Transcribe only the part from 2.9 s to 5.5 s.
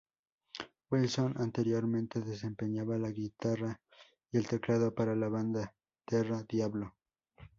la guitarra y el teclado para la